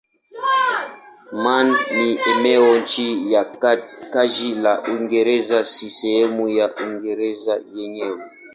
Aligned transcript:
Man 1.43 1.67
ni 1.93 2.19
eneo 2.29 2.81
chini 2.81 3.33
ya 3.33 3.45
taji 4.13 4.55
la 4.55 4.81
Uingereza 4.83 5.63
si 5.63 5.89
sehemu 5.89 6.49
ya 6.49 6.75
Uingereza 6.85 7.61
yenyewe. 7.75 8.21